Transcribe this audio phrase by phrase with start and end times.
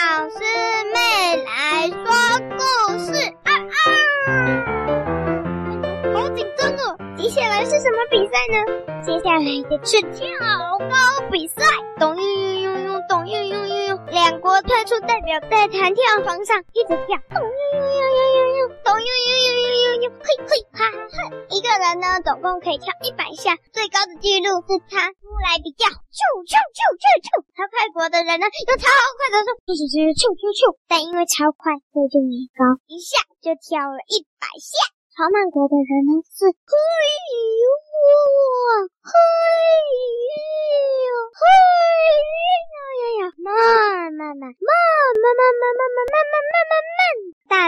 [0.00, 0.38] 老师
[0.94, 0.96] 妹
[1.44, 1.50] 来
[1.88, 2.00] 说
[2.56, 2.62] 故
[3.00, 3.12] 事
[3.44, 3.76] 啊啊！
[6.14, 6.96] 好紧张哦！
[7.18, 8.56] 接下来是什么比赛呢？
[9.04, 10.24] 接下来的是跳
[10.78, 10.96] 高
[11.30, 11.62] 比赛。
[11.98, 17.18] 咚呦呦呦呦，咚呦呦呦呦，两国派出代表在弹跳床上一直跳。
[17.28, 19.49] 咚呦呦呦呦呦，咚呦呦呦
[20.00, 21.28] 呦，嘿嘿哈哈！
[21.52, 25.84] 一个人呢，总共可以跳一百下，最高的记录是他出来比较。
[25.88, 27.28] 咻咻咻咻咻！
[27.52, 30.72] 超快国的人呢，用超快的速度，咻咻咻咻咻！
[30.88, 34.80] 但因为超快，所以就没高，一下就跳了一百下。
[35.12, 36.72] 超慢国的人呢是嘿
[37.60, 37.64] 呦，
[39.04, 39.12] 嘿
[41.04, 41.44] 呦嘿
[42.72, 43.22] 呀呀呀，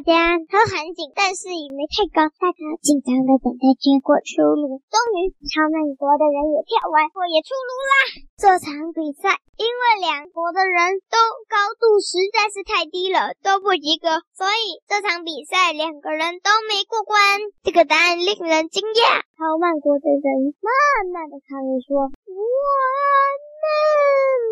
[0.00, 4.80] 大家都很紧，但是也没太高，大家紧张的等待结果出炉。
[4.88, 7.94] 终于，超慢国的人也跳完，我也出炉啦。
[8.40, 11.20] 这场比赛，因为两国的人都
[11.52, 17.20] 高度实在是太低了，都不及格，所以这场比赛两个人都没过关。
[17.60, 19.20] 这个答案令人惊讶。
[19.36, 20.72] 超慢国的人慢
[21.12, 23.68] 慢的看着说：“我们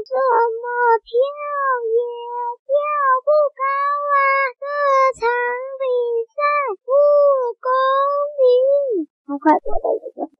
[0.05, 0.65] 怎么
[9.39, 9.98] 快乐。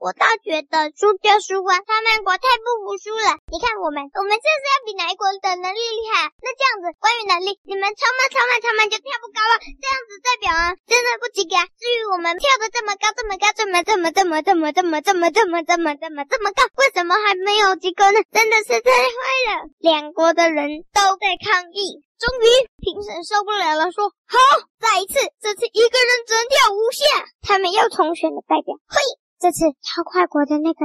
[0.09, 3.37] 我倒觉得输就输啊，超慢国太不服输了。
[3.53, 6.33] 你看我们，我们这是要比哪一国的能力厉害？
[6.41, 9.61] 那这样子，关于能力，你们超慢、超慢、超慢就跳不高了。
[9.61, 11.61] 这样子代表啊，真的不及格。
[11.77, 18.25] 至于我们跳的这么高、这么高、这么、这么、这么、这么、这么、这么、这么、这么、这么、这么高，为什么还没有及格呢？
[18.33, 19.69] 真的是太坏了。
[19.77, 22.01] 两国的人都在抗议。
[22.17, 22.49] 终于，
[22.81, 24.41] 评审受不了了，说：“好，
[24.81, 28.97] 再一次，这次一个人只能跳五下。”他们又重选了代表，嘿。
[29.41, 30.81] 这次超快国的那个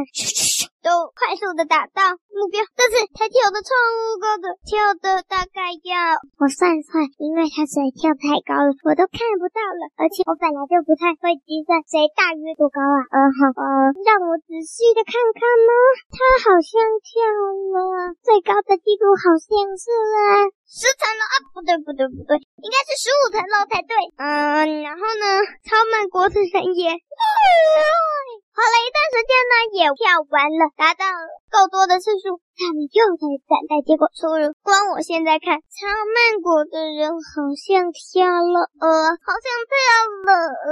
[0.84, 3.72] 都快速的达到目标，这次他跳的超
[4.20, 13.00] 高的，跳的大概要我算一算，因为他实在跳太高了，我都看不到了，而且我本来就不太会计算谁大约多高啊。
[13.10, 15.72] 呃，好，呃，让我仔细的看看呢，
[16.12, 20.52] 他好像跳了最高的纪录，好像是啊。
[20.74, 23.94] 十层楼啊，不对不对不对，应该是十五层楼才对。
[24.18, 25.26] 嗯，然后呢，
[25.70, 26.90] 超慢国的人也，
[28.58, 31.06] 花了一段时间呢，也跳完了，达到
[31.50, 32.42] 够多的次数。
[32.54, 34.54] 他们又在等待结果出炉。
[34.62, 39.74] 光我现在看，超慢国的人好像跳了，呃，好像跳
[40.22, 40.70] 了呃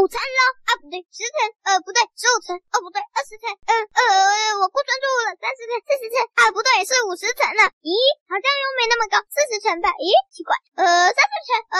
[0.00, 1.36] 五层楼啊，不对，十层，
[1.68, 7.68] 呃，不对，十五层，哦，不对，二十层，呃，呃，我估算错误了，三十层，四十层，啊，不对，是五十层了。
[7.84, 7.92] 咦，
[8.32, 9.92] 好像又没那么高，四十层吧？
[10.00, 11.78] 咦，奇怪，呃，三十层，呃，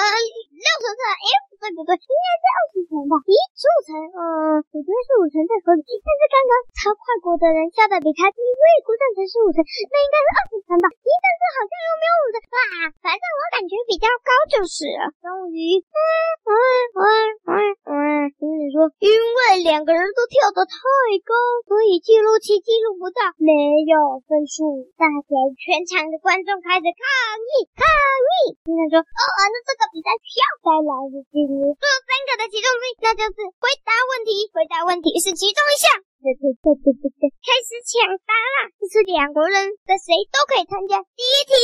[0.52, 1.28] 六十层，诶，
[1.60, 3.20] 对不对，应该是二十层吧？
[3.28, 4.24] 咦，十五层，呃，
[4.72, 9.20] 不对，是五层在合理，但是刚刚超快国的人跳的比他低，所以估算成。
[9.30, 10.90] 十五层，那应该是二十层吧？
[10.90, 12.36] 咦，但是好像又没有五层。
[12.50, 12.58] 哇，
[13.04, 15.10] 反正我感觉比较高就是了。
[15.18, 16.06] 终于，嗯
[16.46, 16.54] 嗯
[16.94, 17.54] 嗯嗯
[17.90, 17.94] 嗯，
[18.38, 20.78] 评审说，因为两个人都跳得太
[21.26, 21.34] 高，
[21.66, 23.50] 所以记录器记录不到，没
[23.90, 24.86] 有分数。
[24.94, 27.02] 大家全场的观众开始抗
[27.34, 28.54] 议抗议。
[28.62, 35.90] 评审说，哦，那这个比赛需要再来一次记录，这三个的其中之一，那就是回答问题，回答问题是其中一项。
[36.20, 38.68] 对对对对对对，开始抢答啦！
[38.76, 41.00] 这是两个人的谁都可以参加。
[41.16, 41.56] 第一题，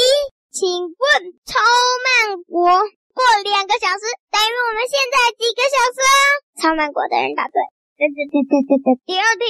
[0.57, 1.05] 请问
[1.45, 2.65] 超慢国
[3.13, 6.17] 过两个小时等于我们现在几个小时啊？
[6.57, 7.61] 超慢国的人答对。
[8.01, 8.89] 对对对对对对。
[9.05, 9.45] 第二题，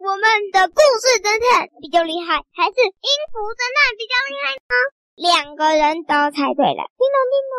[0.00, 0.24] 我们
[0.56, 4.72] 的故事侦探比较厉害，还是音符侦探比较厉害呢？
[5.20, 5.28] 两
[5.60, 6.88] 个人都猜对了。
[6.96, 7.56] 叮咚叮咚。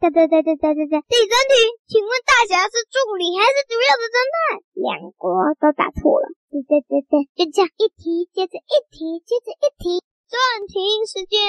[0.00, 0.94] 哒哒哒哒哒哒哒。
[1.12, 1.52] 第三题，
[1.92, 4.64] 请问大侠是助理还是主要的侦探？
[4.80, 5.28] 两国
[5.60, 6.32] 都答错了。
[6.48, 11.40] 对对对对，就这样一题接着一题接着一题，暂停时间。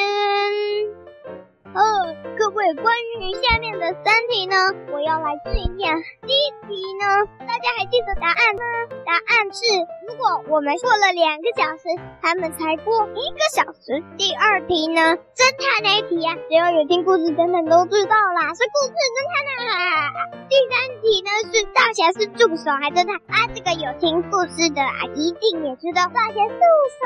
[1.73, 2.15] 哦，
[2.49, 4.55] 各位，关于下面的三题呢，
[4.91, 5.93] 我要来试一下。
[6.25, 7.05] 第一题呢，
[7.45, 8.65] 大家还记得答案吗？
[9.05, 9.61] 答案是，
[10.09, 11.85] 如果我们过了两个小时，
[12.23, 14.01] 他们才过一个小时。
[14.17, 20.09] 第二题呢，侦探那一题啊，只要有听故事等等都知道啦，是故事侦探啊。
[20.49, 20.73] 第三
[21.05, 23.45] 题呢，是大侠是助手还侦探啊？
[23.53, 26.65] 这个有听故事的啊，一定也知道大侠助
[26.97, 27.05] 手。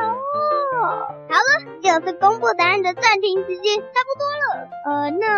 [1.28, 1.52] 好了，
[1.84, 4.44] 就是公布答案的暂停时间差不多了。
[4.86, 5.33] 呃，那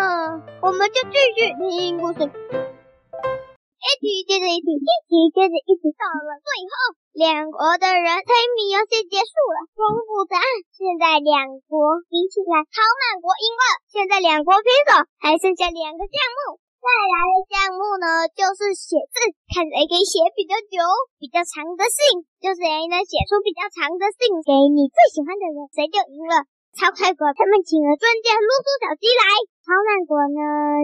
[0.62, 6.36] 我们就继续听故事，一题接着一题，一题接着一题，到了。
[6.42, 6.76] 最后，
[7.14, 10.48] 两国的人猜谜游戏结束了，公布答案。
[10.74, 13.64] 现在两国比起来，超慢国赢了。
[13.88, 16.60] 现在两国平手，还剩下两个项目。
[16.82, 19.18] 再来的项目呢，就是写字，
[19.54, 20.82] 看谁可以写比较久、
[21.22, 26.50] 比较长的信，就是谁能写出比较长的信给你最喜欢的人，谁就赢了。
[26.76, 29.24] 超快国他们请了专家啰嗦小鸡来，
[29.64, 30.40] 超慢国呢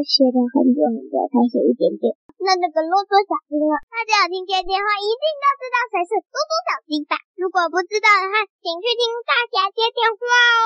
[0.08, 2.16] 学了很久很久才学一点点。
[2.40, 7.20] 那那个啰嗦小鸡呢，大家有听见电话一定都知道谁是啰嗦小鸡吧？
[7.36, 10.64] 如果不知道的话，请去听大侠接电话哦。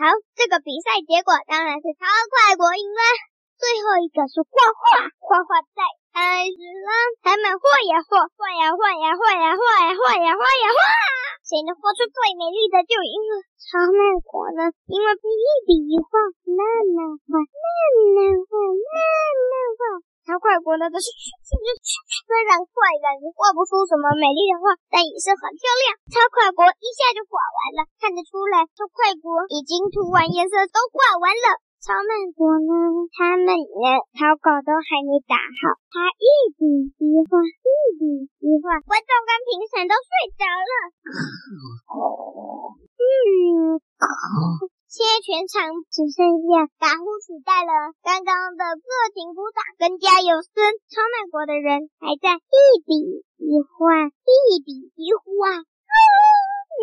[0.00, 3.02] 好，这个比赛结果当然是超快国赢了。
[3.60, 6.90] 最后一个是画画，画画在开始了，
[7.22, 10.80] 他们画呀画，画呀画呀画呀画呀画呀画呀画，
[11.44, 13.32] 谁能画出最美丽的就赢了。
[13.58, 16.08] 超慢国呢，因为一笔一画，
[16.48, 16.62] 慢
[16.96, 18.18] 慢画，慢慢
[18.48, 18.98] 画，慢
[19.48, 19.82] 慢画。
[20.28, 25.96] 超快国呢，则是虽然快，但是画不出什么美丽的画，但也是很漂亮。
[26.12, 31.48] 超快国一下就画完了，看得出来，超快国已经涂完颜色，都画完了。
[31.78, 32.72] 超慢国呢，
[33.14, 36.26] 他们连草稿都还没打好，他一
[36.58, 40.72] 笔一画，一笔一画，观众跟评审都睡着了。
[42.98, 43.78] 嗯，
[44.90, 50.50] 现在全场只剩下打呼取代了刚刚的热情鼓掌跟加油声。
[50.90, 55.62] 超慢国的人还在一笔一画，一笔一画。
[55.62, 56.82] 嗯，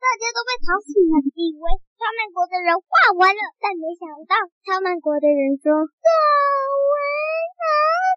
[0.00, 1.64] 大家都被吵醒了，以为
[2.00, 2.88] 超慢国的人画
[3.20, 4.32] 完了，但没想到
[4.64, 6.08] 超慢国的人说作
[6.88, 6.96] 文
[7.60, 7.62] 好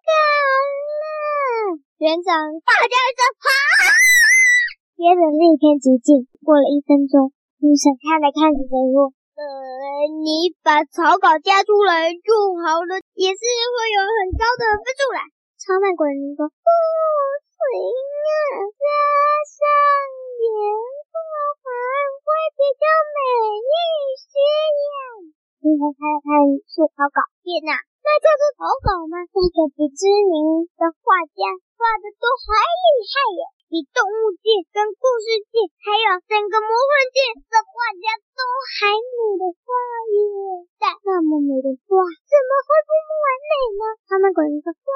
[0.07, 0.11] 稿
[1.03, 1.05] 了。
[1.99, 2.31] 园长
[2.63, 3.45] 大叫一声好，
[4.95, 6.23] 接着那片寂静。
[6.39, 9.43] 过了一分钟，评审看了看着人说：“呃，
[10.23, 12.31] 你把草稿加出来就
[12.63, 15.27] 好了，也是会有很高的分数啦。”
[15.59, 16.67] 超慢国人说：“不
[17.43, 17.59] 行
[18.23, 18.87] 啊，加
[19.51, 19.59] 上
[20.39, 20.47] 颜
[21.13, 21.21] 色
[21.61, 21.67] 还
[22.25, 22.25] 会
[22.57, 22.83] 比较
[23.13, 23.17] 美
[23.61, 23.73] 一
[24.17, 24.95] 些呀。”
[25.63, 26.27] 你看看看
[26.67, 27.71] 是草稿，天哪，
[28.03, 29.23] 那就是草稿吗？
[29.31, 31.39] 那个比知名的画家
[31.79, 33.41] 画的都还厉害耶！
[33.71, 37.17] 比动物界跟故事界，还有整个魔幻界
[37.47, 38.05] 的画家
[38.35, 38.43] 都
[38.75, 39.65] 还美的画
[40.11, 40.67] 耶！
[40.77, 41.89] 但那么美的画，
[42.27, 42.91] 怎么会不
[43.23, 43.83] 完美呢？
[44.11, 44.87] 他们果然说：“这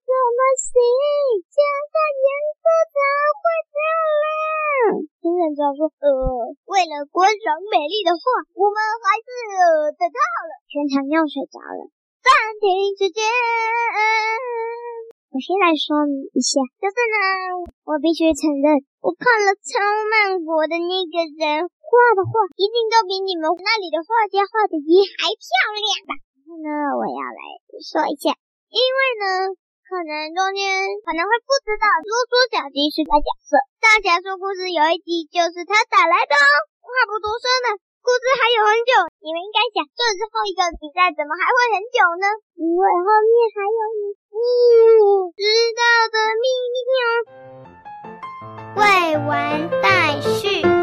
[0.00, 0.72] 怎么行？
[1.52, 2.96] 加上颜色才
[3.36, 4.25] 会漂亮。”
[5.26, 8.22] 评审只好说：“呃，为了观赏美丽的画，
[8.54, 9.26] 我们还是
[9.98, 11.90] 等他好了。”全场又睡着了。
[12.22, 12.30] 暂
[12.62, 13.26] 停时间。
[15.34, 17.18] 我先来说明一下，就是呢，
[17.82, 25.44] 我必须承认，我看了超曼国的那个人画的画，一定都比你们那里的画家画的也还漂
[25.74, 26.14] 亮吧？
[26.38, 27.42] 然后呢，我要来
[27.82, 28.38] 说一下，
[28.70, 29.26] 因为呢，
[29.86, 30.66] 可能中间
[31.06, 36.54] 可能会不知道啰嗦小鸡是个角色，大侠说故事有一集就是他打来的哦。
[36.82, 37.78] 话不多说呢。
[38.02, 38.92] 故事还有很久，
[39.22, 42.26] 你们应该想，这之后一个比赛怎么还会很久呢？
[42.54, 44.34] 因为后面还有你不
[45.38, 45.42] 知
[45.78, 47.22] 道的秘密哦。
[48.74, 48.82] 未
[49.26, 50.75] 完待续。